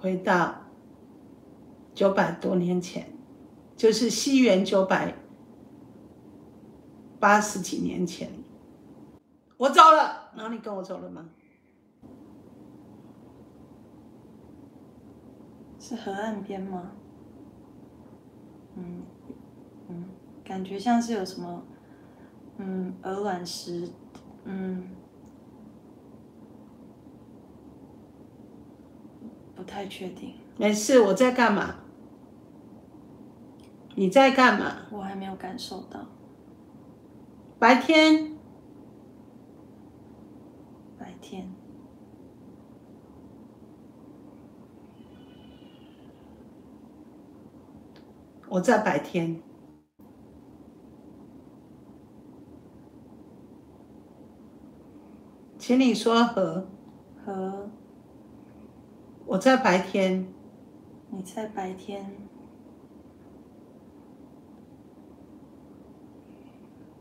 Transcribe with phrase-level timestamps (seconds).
[0.00, 0.54] 回到
[1.94, 3.06] 九百多年前，
[3.76, 5.14] 就是西元九百
[7.18, 8.30] 八十几年前，
[9.58, 11.28] 我走了，然后你跟我走了吗？
[15.78, 16.92] 是河岸边吗？
[18.76, 19.02] 嗯
[19.88, 20.04] 嗯，
[20.44, 21.62] 感觉像是有什么，
[22.58, 23.88] 嗯，鹅卵石，
[24.44, 24.88] 嗯，
[29.60, 30.32] 不太确定。
[30.56, 31.74] 没事，我在干嘛？
[33.94, 34.86] 你在干嘛？
[34.90, 36.00] 我还没有感受到。
[37.58, 38.38] 白天，
[40.98, 41.52] 白天，
[48.48, 49.42] 我在白天。
[55.58, 56.66] 请你说和，
[57.22, 57.70] 和
[59.30, 60.26] 我在白天，
[61.08, 62.04] 你在白天，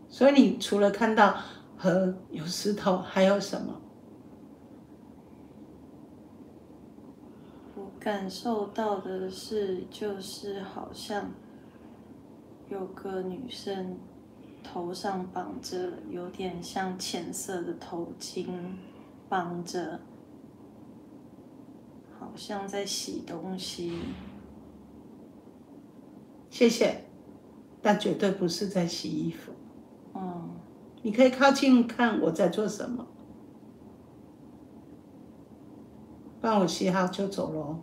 [0.07, 1.37] 所以你除了看到
[1.75, 3.81] 河有石头，还有什么？
[7.75, 11.31] 我感受到的是，就是好像
[12.69, 13.97] 有个女生
[14.63, 18.45] 头上绑着有点像浅色的头巾，
[19.27, 19.99] 绑着，
[22.29, 23.97] 好像在洗东西。
[26.51, 27.05] 谢谢，
[27.81, 29.51] 但绝对不是在洗衣服。
[30.13, 30.51] 嗯，
[31.01, 33.07] 你可以靠近看我在做什么，
[36.39, 37.79] 帮我洗好就走喽。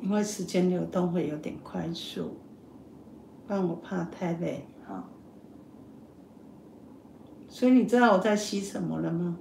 [0.00, 2.36] 因为时间流动会有点快速，
[3.46, 4.66] 但我怕太累。
[4.84, 5.08] 好，
[7.48, 9.38] 所以你知道我在洗什么了吗？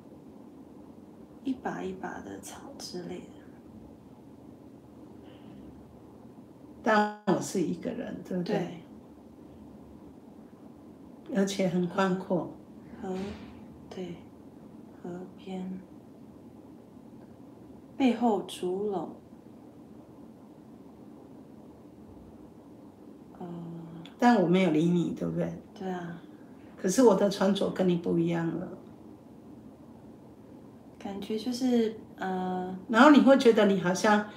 [1.45, 3.25] 一把一把的草之类的。
[6.83, 8.81] 但我是一个人，对不对？
[11.29, 12.51] 对，而且很宽阔。
[13.01, 13.15] 河，
[13.89, 14.15] 对，
[15.01, 15.79] 河边，
[17.97, 19.07] 背后竹篓，
[23.39, 23.47] 呃，
[24.19, 25.51] 但我没有理你，对不对？
[25.77, 26.21] 对啊，
[26.77, 28.67] 可是我的穿着跟你不一样了，
[31.05, 34.27] 感觉就是呃，然后你会觉得你好像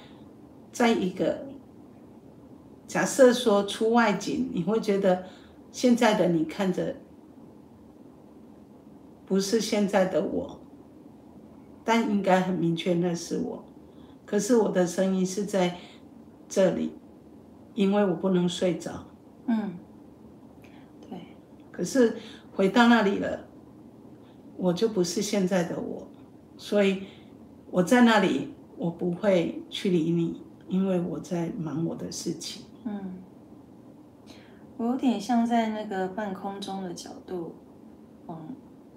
[0.71, 1.47] 在一个
[2.85, 5.23] 假设说出外景，你会觉得
[5.71, 6.95] 现在的你看着
[9.25, 10.59] 不是现在的我，
[11.83, 13.65] 但应该很明确那是我。
[14.27, 15.75] 可是我的声音是在
[16.47, 16.91] 这里，
[17.73, 19.07] 因为我不能睡着。
[19.47, 19.73] 嗯，
[21.01, 21.19] 对，
[21.71, 22.15] 可是
[22.53, 23.47] 回到那里了，
[24.55, 26.07] 我就不是现在的我，
[26.59, 27.03] 所以
[27.71, 32.65] 我在那里，我不会去理你，因为我在忙我的事情。
[32.83, 33.23] 嗯，
[34.75, 37.55] 我有点像在那个半空中的角度
[38.25, 38.45] 往，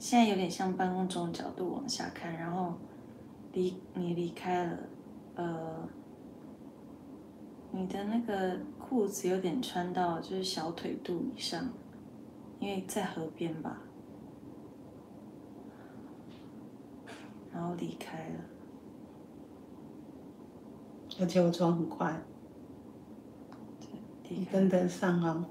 [0.01, 2.75] 现在有点像半空中的角度往下看，然后
[3.53, 4.79] 离你离开了，
[5.37, 5.89] 呃，
[7.71, 11.69] 你的那个裤子有点穿到就是小腿肚以上，
[12.59, 13.82] 因为在河边吧，
[17.53, 18.41] 然后离开了，
[21.21, 22.23] 而且我走很快，
[24.29, 25.45] 你跟得上哦。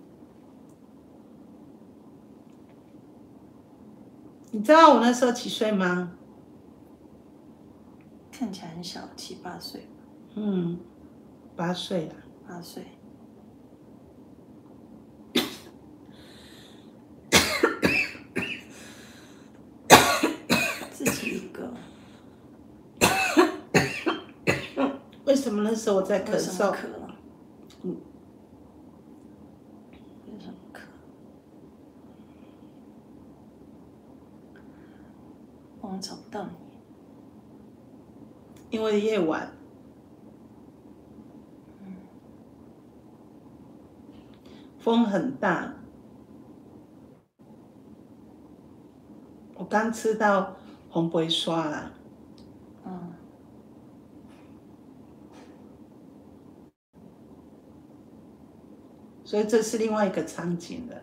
[4.54, 6.14] 你知道我那时候几岁吗？
[8.32, 9.88] 看起来很小，七八岁，
[10.36, 10.80] 嗯，
[11.56, 12.16] 八岁了。
[12.48, 12.84] 八岁。
[20.92, 21.74] 自己一个，
[25.26, 26.72] 为什么那时候我在咳为什么嗽？
[26.74, 27.16] 渴了？
[27.84, 27.96] 嗯，
[30.28, 30.82] 为什么渴？
[35.80, 36.52] 我找不到你。
[38.70, 39.50] 因为夜晚，
[44.78, 45.74] 风很大，
[49.56, 50.58] 我刚吃到
[50.90, 51.94] 红杯刷啦，
[59.32, 61.02] 所以这是另外一个场景了。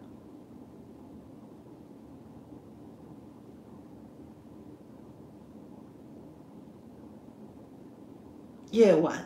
[8.70, 9.25] 夜晚。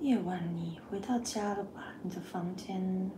[0.00, 1.96] 夜晚你回到家了吧？
[2.04, 3.10] 你的房间。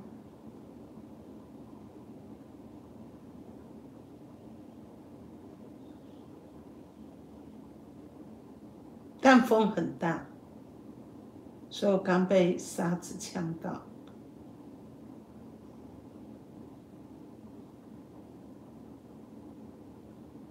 [9.21, 10.25] 但风很大。
[11.77, 13.83] 所以我刚被沙子呛到。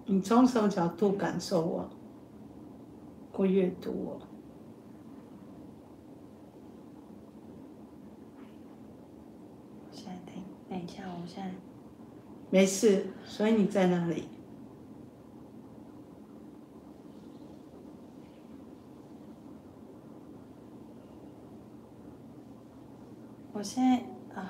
[0.04, 1.90] 你从什么角度感受我？
[3.32, 4.20] 或阅读我？
[9.90, 11.52] 现在等等一下，我现在
[12.50, 14.28] 没事，所以你在哪里？
[23.68, 24.48] 现在啊，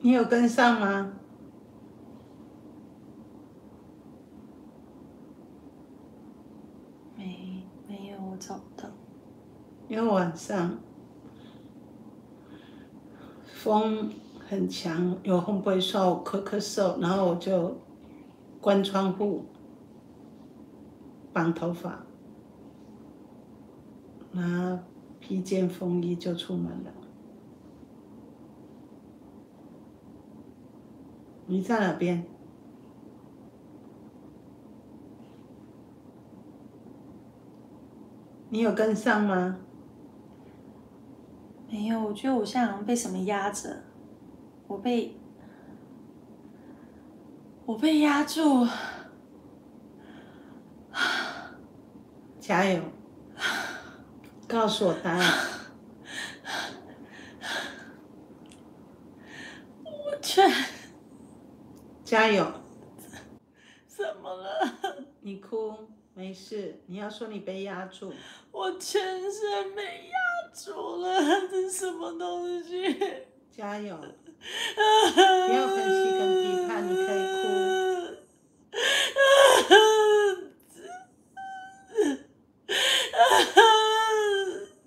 [0.00, 1.14] 你有跟上吗？
[7.16, 8.90] 没没有，我找不到。
[9.88, 10.76] 因为晚上
[13.46, 14.12] 风
[14.48, 17.76] 很强，有风不会说我咳咳嗽，然后我就
[18.60, 19.44] 关窗户、
[21.32, 22.06] 绑头发，
[24.30, 24.78] 拿
[25.18, 26.92] 披件风衣就出门了。
[31.46, 32.24] 你在哪边？
[38.48, 39.58] 你有跟上吗？
[41.68, 43.82] 没有，我觉得我现在好像被什么压着，
[44.68, 45.16] 我被
[47.64, 48.66] 我被压住，
[52.40, 52.82] 加油！
[54.48, 55.32] 告诉我答案。
[59.84, 60.50] 我全
[62.04, 62.52] 加油！
[63.86, 65.04] 怎么了？
[65.20, 65.74] 你哭
[66.14, 68.12] 没事，你要说你被压住。
[68.52, 70.14] 我全身被压
[70.52, 71.20] 住了，
[71.50, 72.96] 这是什么东西？
[73.50, 73.98] 加油！
[74.76, 77.44] 不要分析跟批判，你可以哭。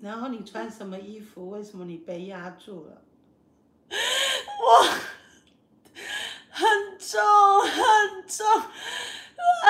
[0.00, 1.50] 然后你穿什么衣服？
[1.50, 3.02] 为什么你被压住了？
[4.62, 4.82] 我
[6.50, 7.20] 很重
[7.62, 8.62] 很重，啊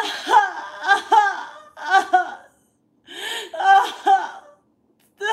[0.03, 0.37] 哈
[0.81, 1.17] 啊哈
[1.75, 2.44] 啊哈
[3.53, 4.44] 啊哈！
[5.19, 5.27] 这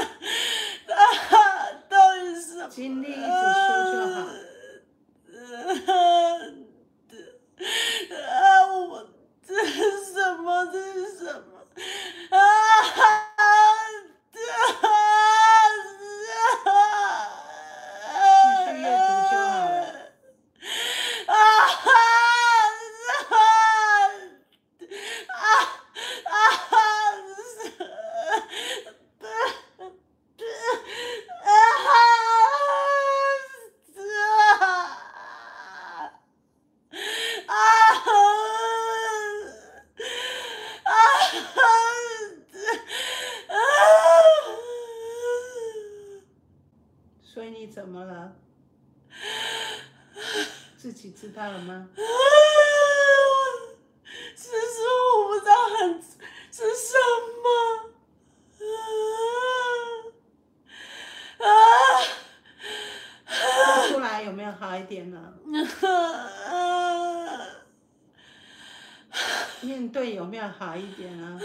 [0.94, 1.36] 啊哈，
[1.90, 2.70] 到底是什么？
[2.70, 3.28] 尽力一直说
[3.92, 4.16] 就好。
[8.16, 8.66] 啊！
[8.68, 9.10] 我
[9.46, 10.66] 这是什么？
[10.72, 11.52] 这是什么？
[12.30, 12.38] 啊
[12.84, 12.98] 哈！
[14.32, 14.38] 继
[18.54, 19.00] 续阅读
[19.32, 19.82] 就好了。
[21.28, 21.32] 啊
[21.68, 21.86] 哈！
[25.28, 25.36] 啊
[26.26, 26.72] 啊哈！
[47.24, 48.36] 所以你怎么了？
[50.76, 51.89] 自己知道了吗？
[54.35, 54.79] 是说
[55.19, 56.01] 我不知道很
[56.51, 56.94] 是什
[57.44, 57.45] 么
[61.39, 61.46] 啊
[63.27, 65.34] 说出来有没有好一点呢？
[66.48, 66.50] 啊！
[69.62, 71.39] 面对有没有好一点啊？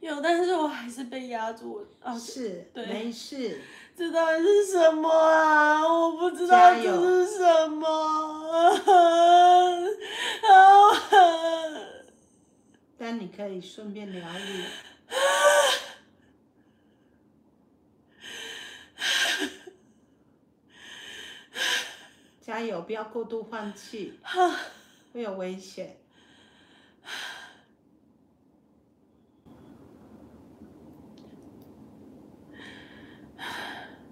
[0.00, 1.86] 有，但是我还是被压住。
[2.02, 3.62] 啊，是，对没事。
[3.96, 5.80] 这到底是什么啊？
[5.90, 6.82] 我不知道这
[7.24, 7.88] 是什么。
[10.46, 10.52] 啊！
[12.98, 14.64] 但你可以顺便疗愈。
[22.42, 24.20] 加油，不要过度换气，
[25.14, 25.96] 会有危险。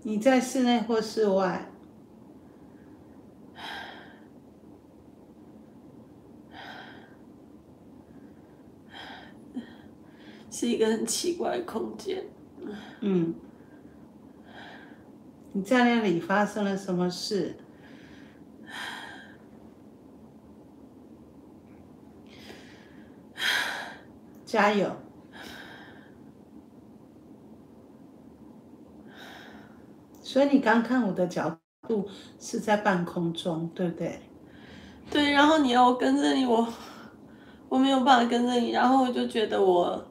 [0.06, 1.68] 你在室内或室外？
[10.48, 12.24] 是一个很奇怪的空间。
[13.00, 13.34] 嗯。
[15.50, 17.56] 你在那里发生了什么事？
[24.46, 25.05] 加油！
[30.36, 32.06] 所以你刚看我的角度
[32.38, 34.20] 是在半空中，对不对？
[35.10, 36.68] 对，然后你要我跟着你，我
[37.70, 40.06] 我没有办法跟着你，然后我就觉得我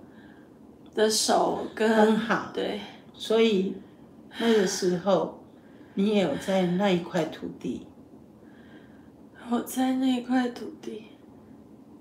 [0.96, 2.82] 的手跟很好，对，
[3.14, 3.76] 所以
[4.40, 5.44] 那个时候
[5.94, 7.86] 你也有在那一块土地，
[9.52, 11.04] 我在那一块土地，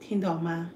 [0.01, 0.71] 听懂吗？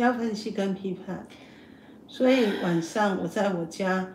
[0.00, 1.26] 要分析跟批判。
[2.06, 4.12] 所以晚上我在我家，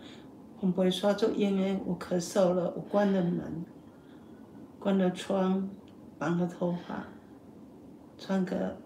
[0.60, 3.65] 我不会刷做烟烟，我咳嗽了，我关了门，
[4.80, 5.70] 关了窗，
[6.18, 7.08] 绑了头发，
[8.18, 8.77] 穿个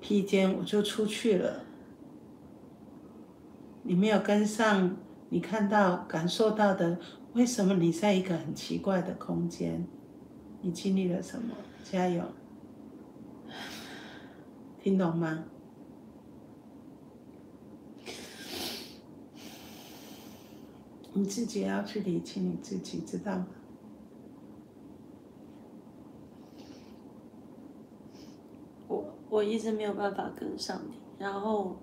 [0.00, 1.60] 披肩，我就出去了。
[3.84, 4.96] 你没有跟上，
[5.28, 6.98] 你看到、感受到的，
[7.34, 9.86] 为什么你在一个很奇怪的空间？
[10.60, 11.54] 你经历了什么？
[11.84, 12.24] 加油，
[14.80, 15.44] 听懂吗？
[21.14, 23.46] 你自己要去理清你自己，知道吗？
[28.88, 31.76] 我我一直没有办法跟上你，然后，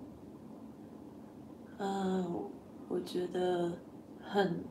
[1.78, 2.44] 嗯，
[2.88, 3.72] 我觉得
[4.20, 4.64] 很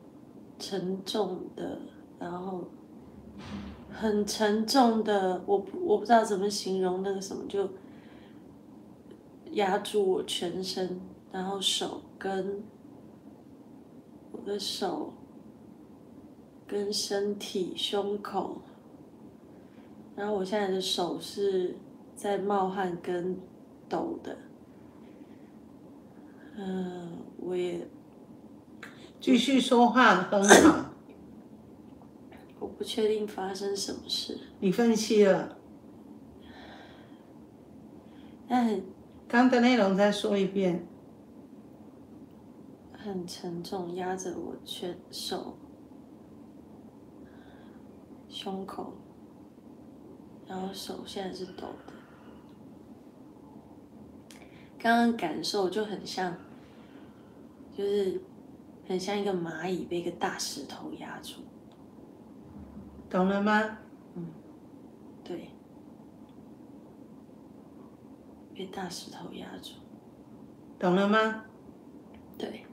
[0.58, 1.80] 沉重的，
[2.18, 2.64] 然后
[3.90, 7.68] 很沉重的，我我不知道怎么形容那个什么，就
[9.52, 11.00] 压住我全身，
[11.32, 12.62] 然后手跟
[14.40, 15.12] 我的手
[16.66, 18.62] 跟身体胸口，
[20.16, 21.76] 然后我现在的手是。
[22.16, 23.34] 在冒汗跟
[23.88, 24.36] 抖的，
[26.54, 27.88] 嗯，我也
[29.18, 30.90] 继续说话很好。
[32.58, 34.38] 我不确定发生什么事。
[34.58, 35.56] 你分析了，
[38.46, 38.84] 但很
[39.26, 40.86] 刚的内容再说一遍。
[43.02, 45.56] 很沉重，压着我全手、
[48.28, 48.92] 胸口，
[50.46, 51.92] 然后手现在是抖的。
[54.78, 56.36] 刚刚感受就很像，
[57.74, 58.20] 就是
[58.86, 61.40] 很像一个蚂蚁被一个大石头压住，
[63.08, 63.78] 懂了吗？
[64.14, 64.26] 嗯，
[65.24, 65.50] 对，
[68.54, 69.74] 被大石头压住，
[70.78, 71.44] 懂了吗？
[72.38, 72.64] 对，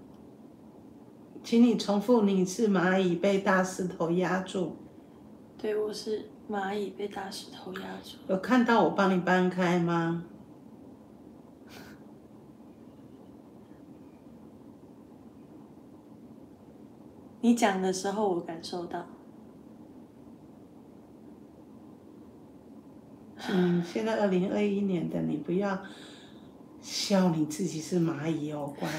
[1.48, 4.75] 请你重复，你是蚂蚁被大石头压住。
[5.58, 8.18] 对，我是蚂蚁被大石头压住。
[8.27, 10.25] 有看到我帮你搬开吗？
[17.39, 19.06] 你讲的时候，我感受到。
[23.50, 25.82] 嗯，现在二零二一年的你不要
[26.82, 28.89] 笑你自己是蚂蚁哦，乖。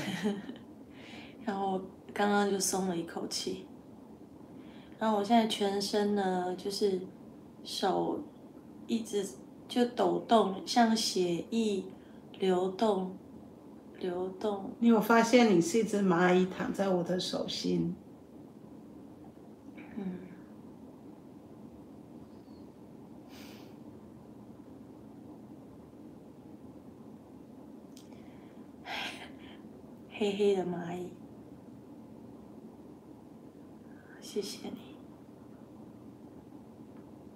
[1.45, 1.78] 然后
[2.19, 3.65] 刚刚就松了一口气。
[4.99, 7.01] 然后我现在全身呢，就是
[7.63, 8.21] 手
[8.89, 9.25] 一直
[9.69, 11.85] 就抖动，像血液
[12.41, 13.17] 流动，
[14.01, 14.73] 流动。
[14.81, 17.95] 你有发现你是一只蚂蚁躺在我的手心？
[19.95, 20.19] 嗯，
[30.11, 31.11] 黑黑的蚂蚁，
[34.38, 34.95] 谢谢你。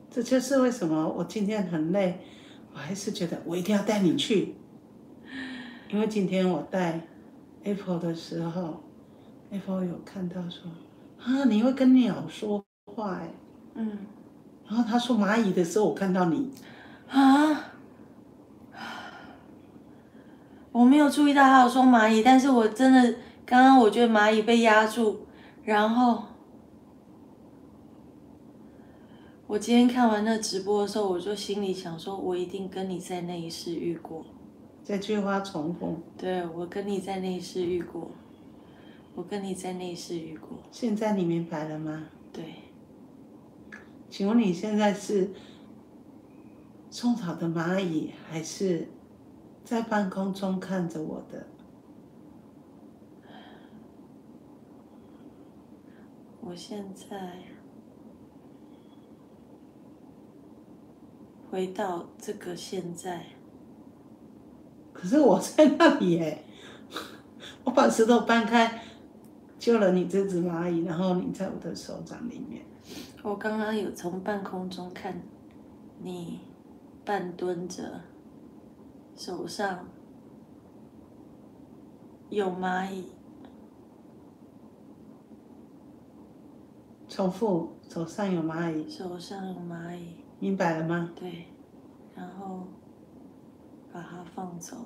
[0.09, 2.21] 这就是为什么我今天很累，
[2.73, 4.55] 我还是觉得我一定要带你去，
[5.91, 7.01] 因为今天我带
[7.65, 8.85] Apple 的时候
[9.51, 10.71] ，Apple 有看到说。
[11.19, 13.31] 啊，你会跟鸟说话哎，
[13.75, 13.99] 嗯，
[14.69, 16.53] 然后他说蚂蚁的时候，我看到你，
[17.09, 17.73] 啊，
[20.71, 25.27] 我没有注意到他有说蚂蚁，但是我真的刚刚我觉得蚂蚁被压住，
[25.65, 26.25] 然后
[29.53, 34.25] 我今天看完那直播的时候，我就心里想说，我一定跟你在那一世遇过，
[34.83, 38.11] 这句话重复，对我跟你在那一世遇过。
[39.15, 40.57] 我跟你在那一世遇过。
[40.71, 42.07] 现在你明白了吗？
[42.33, 42.45] 对。
[44.09, 45.31] 请问你现在是
[46.91, 48.89] 种草的蚂蚁，还是
[49.67, 51.47] 在半空中看着我的？
[56.41, 57.35] 我现在
[61.53, 63.27] 回到这个现在。
[64.91, 66.43] 可是我在那里耶，
[67.63, 68.83] 我把石头搬开。
[69.59, 72.65] 救了你这只蚂蚁，然后你在我的手掌里面。
[73.23, 75.21] 我刚刚有从半空中看
[76.01, 76.41] 你
[77.05, 78.01] 半蹲着，
[79.15, 79.87] 手上
[82.31, 83.05] 有蚂蚁。
[87.07, 91.13] 重复，手上有蚂蚁，手上有蚂蚁，明白了吗？
[91.15, 91.45] 对，
[92.17, 92.67] 然后
[93.93, 94.77] 把它放走。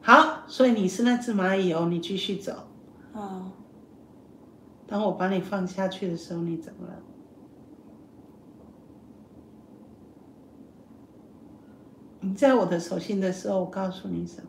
[0.00, 2.68] 好，所以你是那只蚂蚁哦，你继续走。
[3.12, 3.52] 哦，
[4.86, 7.02] 当我把你放下去的时候，你怎么了？
[12.20, 14.48] 你在我的手心的时候，我告诉你什么？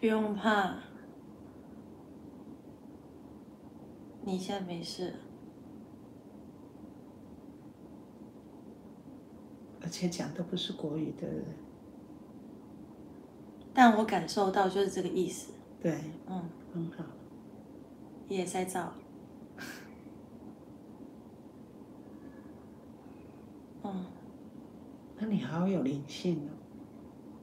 [0.00, 0.74] 不用怕，
[4.22, 5.14] 你现在没事。
[9.88, 11.44] 而且讲的不是国语，对不对？
[13.72, 15.50] 但我感受到就是这个意思。
[15.80, 16.42] 对，嗯，
[16.74, 17.02] 很好。
[18.28, 18.92] 也在造。
[23.82, 24.04] 嗯，
[25.16, 26.52] 那你好有灵性哦，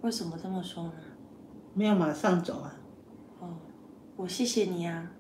[0.03, 0.93] 为什么这么说呢？
[1.73, 2.75] 没有马上走啊？
[3.39, 3.55] 哦，
[4.17, 5.11] 我谢谢你啊。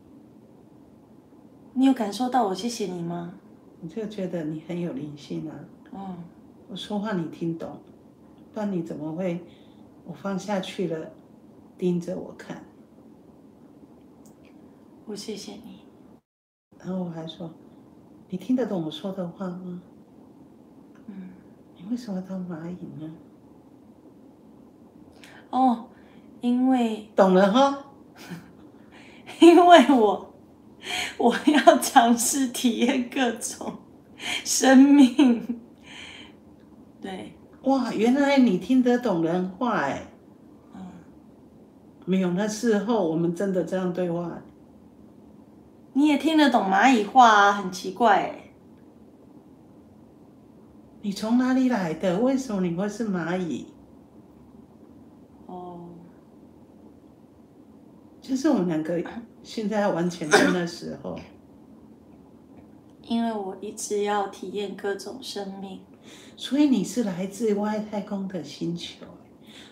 [1.73, 3.33] 你有感受到我谢谢你吗？
[3.81, 5.55] 我就觉得你很有灵性啊。
[5.91, 6.17] 嗯，
[6.67, 7.79] 我说话你听懂，
[8.53, 9.39] 不然你怎么会？
[10.05, 11.11] 我放下去了，
[11.77, 12.63] 盯着我看，
[15.05, 15.79] 我谢谢你。
[16.77, 17.51] 然后我还说，
[18.29, 19.81] 你听得懂我说的话吗？
[21.07, 21.29] 嗯，
[21.75, 23.15] 你为什么当蚂蚁呢？
[25.49, 25.87] 哦，
[26.41, 27.85] 因为懂了哈。
[29.41, 30.33] 因为我
[31.17, 33.79] 我要尝试体验各种
[34.43, 35.61] 生命。
[37.05, 37.33] 对，
[37.65, 40.07] 哇，原来你听得懂人话哎！
[40.73, 40.81] 嗯，
[42.03, 44.41] 没有，那事后我们真的这样对话。
[45.93, 48.51] 你也听得懂蚂蚁话啊，很奇怪哎。
[51.03, 52.17] 你从哪里来的？
[52.17, 53.67] 为什么你会是蚂蚁？
[55.45, 55.89] 哦，
[58.19, 58.99] 就是我们两个
[59.43, 61.19] 现在完全真的时候，
[63.03, 65.79] 因为我一直要体验各种生命。
[66.37, 69.05] 所以你是来自外太空的星球，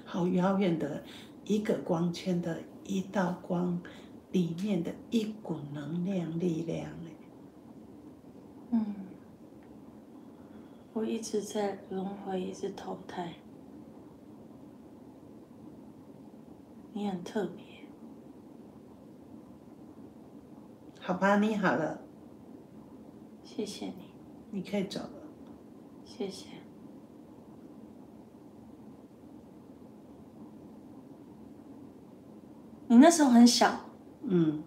[0.06, 1.04] 好遥远的
[1.46, 3.82] 一个光圈的一道光
[4.32, 7.12] 里面的一股能量力量哎。
[8.72, 8.96] 嗯，
[10.94, 13.34] 我一直在轮回，一直投胎。
[16.94, 17.64] 你很特别，
[21.00, 22.02] 好吧，你好了，
[23.44, 23.94] 谢谢你，
[24.52, 25.23] 你可以走了。
[26.16, 26.46] 谢谢。
[32.88, 33.80] 你那时候很小，
[34.22, 34.62] 嗯，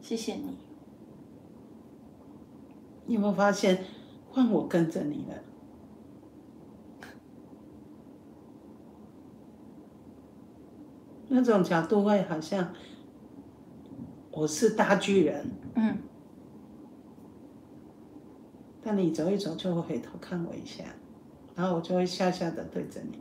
[0.00, 0.56] 谢谢你。
[3.06, 3.84] 你有没有发现，
[4.30, 5.34] 换我跟着你了？
[11.28, 12.72] 那种角度会好像
[14.30, 15.98] 我是大巨人，嗯，
[18.84, 20.84] 但你走一走就会回头看我一下，
[21.54, 23.18] 然后我就会笑笑的对着你。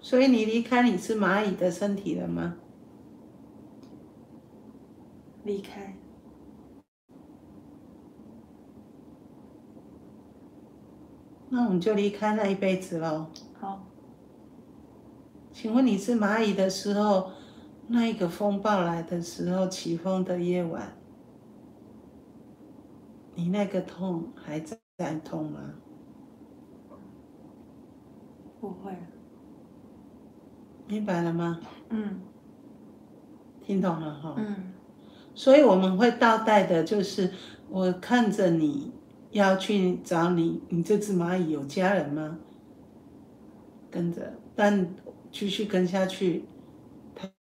[0.00, 2.56] 所以你离开你是蚂蚁的身体了吗？
[5.44, 5.96] 离开。
[11.48, 13.26] 那我们就离开那一辈子喽。
[13.60, 13.86] 好，
[15.52, 17.30] 请问你是蚂蚁的时候，
[17.88, 20.96] 那一个风暴来的时候，起风的夜晚，
[23.34, 25.60] 你那个痛还在在痛吗？
[28.60, 28.98] 不会了。
[30.88, 31.60] 明白了吗？
[31.90, 32.20] 嗯
[33.64, 34.34] 听懂了哈。
[34.38, 34.72] 嗯
[35.34, 37.30] 所以我们会倒带的，就是
[37.68, 38.90] 我看着你
[39.32, 42.38] 要去找你，你这只蚂蚁有家人吗？
[43.90, 44.94] 跟着，但
[45.30, 46.44] 继续跟下去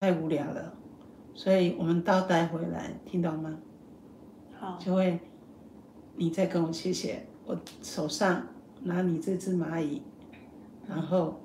[0.04, 0.74] 太太无聊了，
[1.32, 3.58] 所以我们倒带回来，听懂吗？
[4.52, 5.18] 好，就会
[6.16, 8.46] 你再跟我谢谢，我手上
[8.82, 10.02] 拿你这只蚂蚁，
[10.86, 11.40] 然后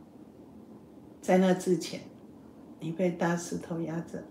[1.22, 2.02] 在那之前，
[2.82, 4.22] 你被大石头压着，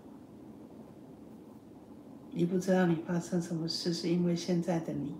[2.29, 5.15] 你不知道你发生什么事，是因为现在的你，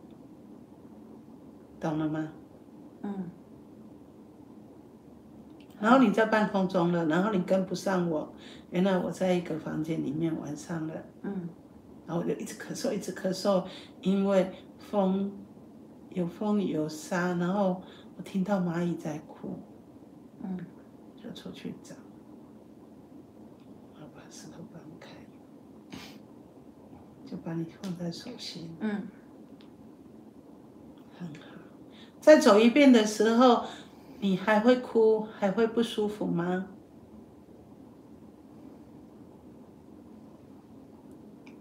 [1.80, 2.32] 懂了吗？
[3.02, 3.32] 嗯
[5.80, 8.34] 然后你在半空中了，然后你跟不上我，
[8.72, 10.94] 原来我在一个房间里面玩上了。
[11.24, 11.50] 嗯。
[12.06, 13.64] 然后我就一直咳嗽，一直咳嗽，
[14.02, 15.32] 因为风
[16.10, 17.82] 有风有沙，然后
[18.18, 19.60] 我听到蚂蚁在哭，
[20.44, 20.58] 嗯。
[21.22, 21.94] 就出去找，
[23.96, 25.10] 我把石头搬开，
[27.30, 29.10] 就把你放在手心，嗯，
[31.20, 31.58] 很好。
[32.22, 33.66] 再走一遍的时候，
[34.20, 36.68] 你还会哭，还会不舒服吗？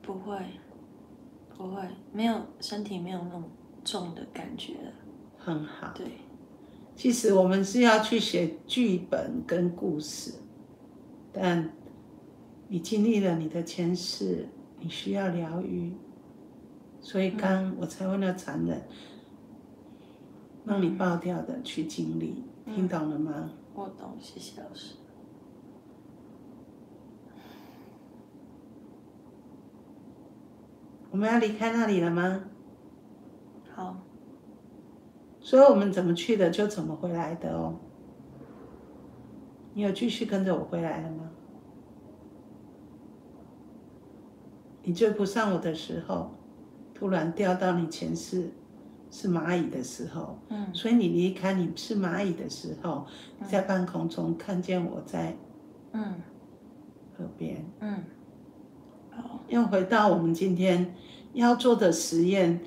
[0.02, 0.36] 不会，
[1.56, 3.44] 不会，没有身体没有那种
[3.84, 4.92] 重的感觉了。
[5.36, 5.92] 很好。
[5.94, 6.06] 对。
[6.96, 10.34] 其实我们是要去写剧本跟故事，
[11.32, 11.70] 但
[12.66, 14.48] 你经历了你的前世，
[14.80, 15.92] 你需要疗愈，
[17.00, 18.82] 所以刚我才问了残忍。
[20.68, 23.50] 让你爆掉的去经历，听懂了吗？
[23.74, 24.96] 我懂，谢谢老师。
[31.10, 32.44] 我们要离开那里了吗？
[33.74, 33.96] 好，
[35.40, 37.76] 所以我们怎么去的就怎么回来的哦。
[39.72, 41.30] 你有继续跟着我回来了吗？
[44.82, 46.30] 你追不上我的时候，
[46.92, 48.50] 突然掉到你前世
[49.10, 50.72] 是蚂蚁的时候，嗯。
[50.74, 53.06] 所以你离开你是蚂蚁的时候，
[53.38, 55.36] 你在半空中看见我在
[55.92, 56.20] 嗯。
[57.16, 57.64] 河边。
[57.80, 58.04] 嗯，
[59.10, 60.94] 好，又回到我们今天
[61.32, 62.60] 要做的实验，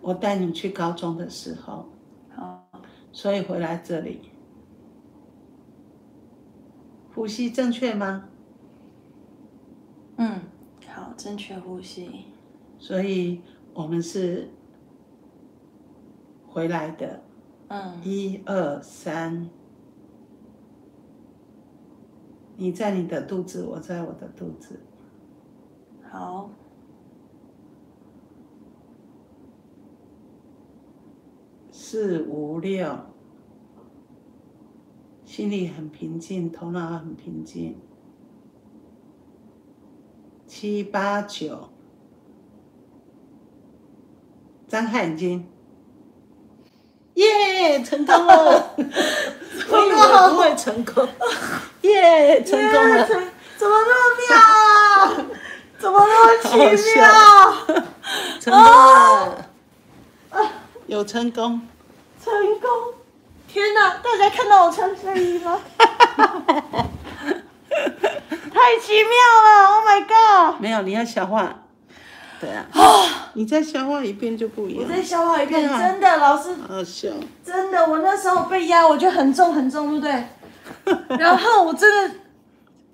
[0.00, 1.88] 我带你去高中的时候，
[2.32, 2.70] 好，
[3.10, 4.20] 所以回来这里，
[7.12, 8.28] 呼吸正确吗？
[10.16, 10.42] 嗯，
[10.86, 12.26] 好，正确呼吸。
[12.78, 13.40] 所以
[13.74, 14.48] 我们是
[16.50, 17.22] 回来的，
[17.68, 18.00] 嗯。
[18.04, 19.48] 一二三，
[22.56, 24.80] 你在你的肚子，我在我的肚子，
[26.02, 26.50] 好，
[31.70, 32.98] 四五六，
[35.24, 37.78] 心里很平静，头脑很平静。
[40.46, 41.68] 七八九，
[44.66, 45.46] 张开眼睛，
[47.60, 48.74] 耶，成功了！
[49.68, 49.96] 我以为
[50.30, 51.06] 不会成功，
[51.82, 53.06] 耶，成功了！
[53.06, 55.16] 怎么那么妙啊？
[55.78, 56.48] 怎么那么奇
[56.96, 57.04] 妙？
[58.40, 59.48] 成功了，
[60.86, 61.60] 有成功。
[62.24, 62.70] 成功！
[63.46, 65.60] 天哪，大家看到我穿睡衣吗？
[68.52, 69.10] 太奇妙
[69.44, 70.60] 了！Oh my god！
[70.60, 71.59] 没有，你要小化。
[72.40, 72.66] 对啊，
[73.34, 74.82] 你再消化一遍就不一样。
[74.82, 77.08] 我再消化一遍，啊真的，老师，好笑。
[77.44, 80.24] 真的，我那时候被压，我觉得很重很重，对
[80.84, 81.18] 不对？
[81.18, 82.14] 然后我真的，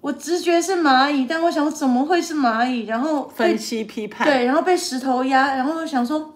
[0.01, 2.87] 我直觉是蚂蚁，但我想怎么会是蚂蚁？
[2.87, 4.27] 然后分析批判。
[4.27, 6.35] 对，然后被石头压，然后我想说，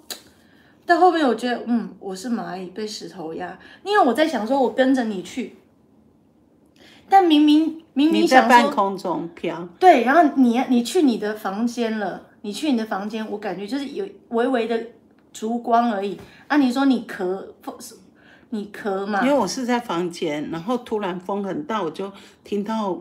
[0.86, 5.56] 到后面我觉得，嗯，我是蚂蚁被石头压，因为我在想说，我跟着你去，
[7.08, 14.86] 但明明明明想说，半空中飘，对，然后你你去你的房间了，你去你的房间，我感觉就是有微微的
[15.32, 16.18] 烛光而已。
[16.48, 17.44] 啊，你说你咳，
[18.50, 19.28] 你咳嘛因？
[19.28, 22.10] 为我是在房间，然后突然风很大，我就
[22.42, 23.00] 听到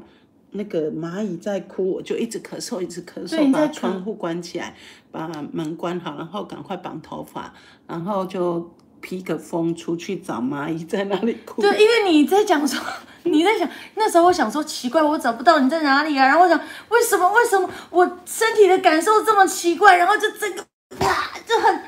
[0.52, 4.76] 那个蚂蚁在哭，我就一直咳嗽，一直咳嗽，把窗户关起来，
[5.12, 7.54] 把门关好，然后赶快绑头发，
[7.88, 8.72] 然后就
[9.02, 11.62] 披个风出去找蚂蚁在哪里哭。
[11.62, 12.80] 对，因为你在讲说，
[13.24, 16.26] 你在想那时候我想说奇怪，我找不到你在哪里啊？
[16.26, 19.96] 然后我想为什么为什么我身体的感受这么奇怪？
[19.98, 20.62] 然后就整个
[21.06, 21.84] 啊，就很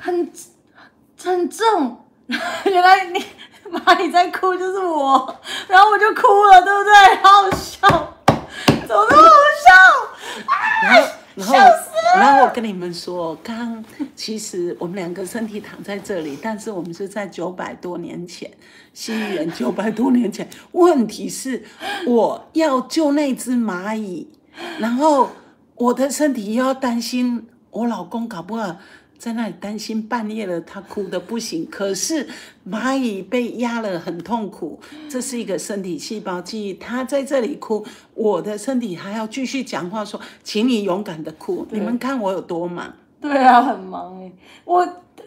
[0.00, 0.32] 很
[1.22, 1.98] 很重。
[2.64, 3.24] 原来你
[3.68, 6.92] 妈你在哭就是我，然后我就哭了，对不对？
[7.22, 8.14] 好好笑，
[8.86, 9.70] 怎么那么好笑？
[10.82, 11.54] 然后，然后，
[12.16, 13.82] 然后我跟你们说， 刚
[14.14, 18.50] 其实我们两个身体躺在这里，但是我们是在九百多年前，
[18.92, 20.46] 西元九百多年前。
[20.72, 21.64] 问题是，
[22.06, 24.28] 我要救那只蚂蚁，
[24.78, 25.30] 然后
[25.76, 28.76] 我的身体又要担心我老公搞不好
[29.22, 31.64] 在那里担心半夜了，他哭的不行。
[31.70, 32.28] 可是
[32.68, 36.74] 蚂蚁被压了很痛苦，这是一个身体细胞记忆。
[36.74, 41.64] 他在这里哭，我的身体还要继续讲话说，请你勇敢的哭。
[41.70, 42.92] 你们看我有多忙。
[43.20, 44.32] 对啊，很忙哎、
[44.64, 44.80] 我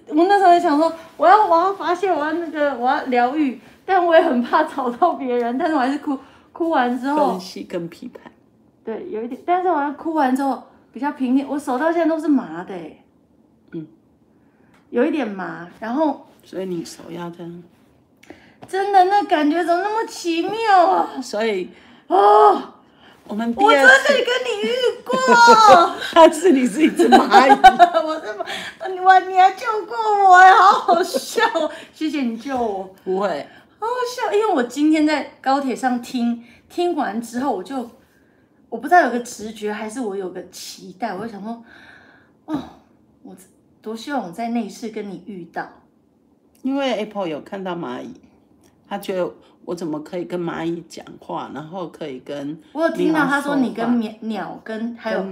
[0.10, 6.20] 我那时候也想说，我要我要发泄，我要那个我要疗愈，但我也很怕吵到别人，但是我还是哭
[6.52, 8.30] 哭完之后分，析跟批判，
[8.84, 12.74] 对，有一点，但是我要哭完之后比较平静，我手到现在都是麻的
[14.96, 17.64] 有一点麻，然后所以你手要这样。
[18.66, 21.22] 真的那感觉怎么那么奇妙啊？
[21.22, 21.70] 所以
[22.08, 22.76] 哦，
[23.28, 25.20] 我们第我真的跟你遇过。
[26.16, 27.52] 但是你是一只蚂蚁。
[28.08, 28.46] 我这么，
[28.90, 29.98] 你我你还救过
[30.30, 31.70] 我哎，好好笑哦！
[31.94, 33.46] 谢谢你救我，不会，
[33.78, 34.32] 好好笑。
[34.32, 37.92] 因为我今天在高铁上听，听完之后我就，
[38.70, 41.62] 我不知道有个直觉还是我有个期待，我就想说，
[42.46, 42.58] 哦，
[43.24, 43.36] 我
[43.86, 45.70] 多希望我在内室跟你遇到。
[46.64, 48.12] 因为 Apple 有看到蚂蚁，
[48.90, 49.32] 他觉得
[49.64, 55.24] 我怎么可以跟蚂蚁讲话，然后可以跟我有听到他说你跟鸟鸟跟还有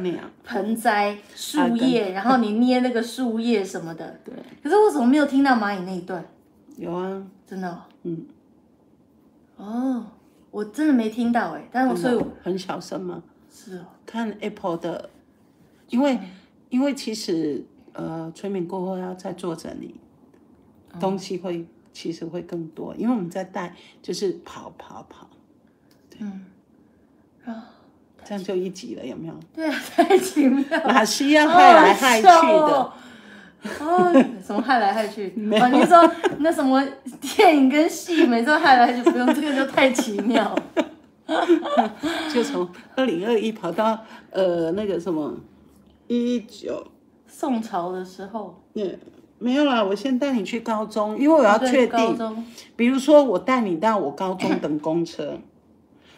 [0.43, 4.19] 盆栽、树叶，然后你捏那个树叶什么的。
[4.23, 6.23] 对，可是我怎么没有听到蚂蚁那一段？
[6.77, 7.81] 有啊，真的、哦？
[8.03, 8.25] 嗯，
[9.57, 10.05] 哦，
[10.51, 13.23] 我真的没听到哎，但是我所以我很小声吗？
[13.51, 15.09] 是哦，看 Apple 的，
[15.89, 16.19] 因为
[16.69, 19.95] 因为其实呃，催眠过后要再做整理，
[20.99, 25.29] 东西会其实会更多，因为我们在带就是跑跑跑，
[26.19, 26.45] 嗯，
[27.45, 27.69] 啊，
[28.23, 29.33] 这样就一集了，有没有？
[29.53, 32.31] 对啊，太奇妙了， 哪需要害来害去的？
[32.31, 32.93] 哦。
[33.79, 34.11] 哦，
[34.45, 35.27] 什么害来害去？
[35.61, 36.85] 哦，你说那什么
[37.21, 40.85] 电影跟戏，每次害来害去，不用这个就太奇妙了。
[42.33, 43.97] 就从二零二一跑到
[44.31, 45.33] 呃那个什么
[46.07, 46.85] 一九，
[47.35, 48.95] 宋朝的时候，嗯，
[49.39, 55.39] 没有啦，我先带你去高中，因为我要对确定，高中，比如说我带你到我高中等公车，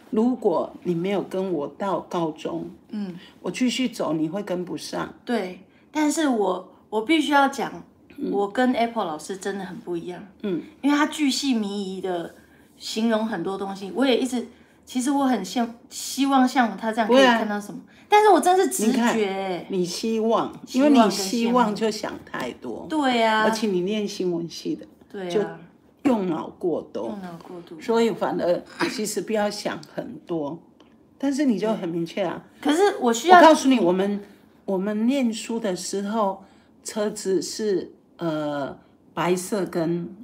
[0.09, 7.81] 如果你没有跟我到高中，嗯，我继续走你会跟不上，对，但是我我必须要讲，
[8.29, 12.35] 我跟 Apple 老师真的很不一样，嗯，因为他巨细靡遗的
[12.75, 14.45] 形容很多东西，我也一直，
[14.85, 25.41] 其实我很希希望像他这样可以看到什么，但是我真是直觉欸，你希望，因为你希望就想太多，对呀、而且你念新闻系的，对就、
[26.03, 27.81] 用脑过多，用脑过度。
[27.81, 30.59] 所以反而其实不要想很多，
[31.17, 32.43] 但是你就很明确啊。
[32.61, 34.21] 可是我需我要告诉你，我们
[34.65, 36.43] 我们念书的时候，
[36.83, 38.77] 车子是呃
[39.15, 40.15] 白色跟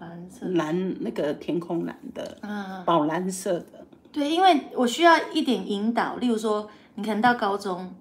[0.00, 3.83] 蓝色，蓝那个天空蓝的，嗯，宝蓝色的。
[4.14, 7.92] 对，因为我需要一点引导，例如说，你可能到高中，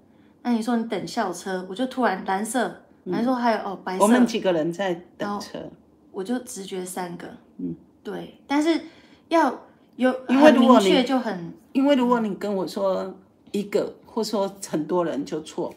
[0.43, 5.59] 那你说你等校车，我就突然蓝色，还是说还有哦白色，我们几个人在等车，
[6.11, 8.79] 我就直觉三个，嗯，对，但是
[9.29, 9.59] 要
[9.95, 13.11] 有因为很如果你明确就很，因为如果你跟我说
[13.51, 15.73] 一个，或说很多人就错，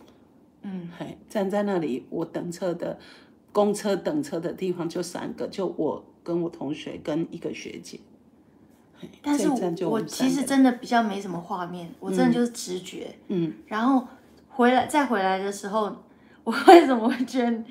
[0.60, 2.98] 嗯，嘿，站在那里，我等车的
[3.52, 7.98] 公车等车的地方就三个，就我跟我同学跟一个学姐。
[9.00, 14.06] 嘿但是我们三个其实真的比较没什么画面，我真的就是直觉，嗯，然后
[14.48, 15.94] 回来再回来的时候，
[16.44, 17.62] 我 为什么会觉得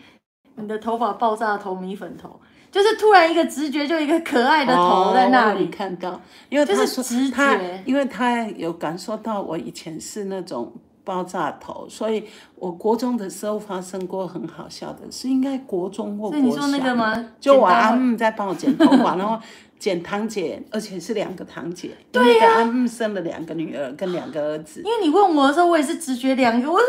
[0.55, 2.39] 你的头发爆炸头米粉头？
[2.71, 10.73] 就是突然一个直觉，就一个可爱的头在那里哦，看到，因为就是他说直他觉，因为他有感受到我以前是那种
[11.05, 16.45] 爆炸头，所以我国中的时候发生过很好笑的事，应该国中或国小。
[16.45, 17.25] 你说那个吗？
[17.39, 19.39] 就我阿姆在帮我剪头发，然后
[19.77, 24.81] 剪堂姐，而且是两个堂姐，对呀、阿姆生了两个女儿跟两个儿子。
[24.81, 26.79] 因为你问我的时候，我也是直觉两个，我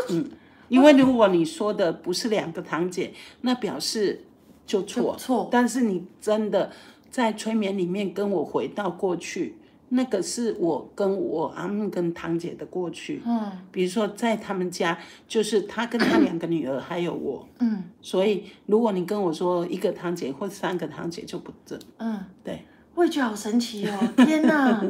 [0.69, 4.25] 因为如果你说的不是两个堂姐，那表示
[4.67, 5.15] 就错。
[5.17, 6.71] 错但是你真的
[7.11, 9.57] 在催眠里面跟我回到过去，
[9.91, 13.23] 那个是我跟我阿姆跟堂姐的过去。
[13.25, 21.79] 嗯比如说在他们家，就是他跟他两个女儿还有我，嗯所以如果你跟我说一个堂姐或三个堂姐就不正。
[21.99, 22.65] 嗯，对，
[22.97, 24.13] 我也觉得好神奇哦！
[24.17, 24.83] 天哪，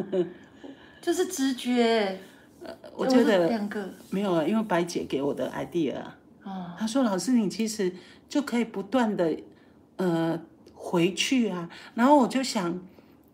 [1.03, 2.19] 就是直觉，
[2.95, 6.17] 我觉得两个没有啊，因为白姐给我的 idea 啊。
[6.45, 7.93] 啊，他说：“老师，你其实
[8.29, 9.37] 就可以不断的
[9.97, 10.41] 呃
[10.73, 12.81] 回去啊。”然后我就想，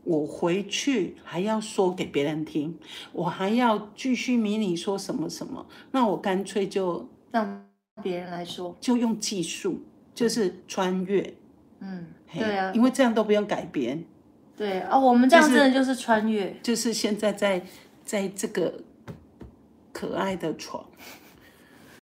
[0.05, 2.79] 我回去还要说给别人听，
[3.13, 7.67] 我还要继续迷你说什么什么，那我干脆就让
[8.03, 9.83] 别人来说，就用技术，
[10.15, 11.35] 就是穿越。
[11.81, 14.03] 嗯，对啊，因为这样都不用改编，
[14.57, 17.61] 对啊，我们这样真的就是穿越，就是现在在
[18.05, 18.75] 在这个
[19.93, 20.85] 可爱的床，